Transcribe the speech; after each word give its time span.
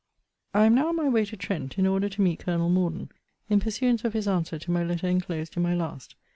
I 0.55 0.65
am 0.65 0.73
now 0.73 0.87
on 0.87 0.95
my 0.95 1.07
way 1.07 1.25
to 1.25 1.37
Trent, 1.37 1.77
in 1.77 1.85
order 1.85 2.09
to 2.09 2.21
meet 2.23 2.39
Colonel 2.39 2.69
Morden, 2.71 3.11
in 3.51 3.59
pursuance 3.59 4.03
of 4.03 4.13
his 4.13 4.27
answer 4.27 4.57
to 4.57 4.71
my 4.71 4.83
letter 4.83 5.05
enclosed 5.05 5.55
in 5.55 5.61
my 5.61 5.75
last. 5.75 6.15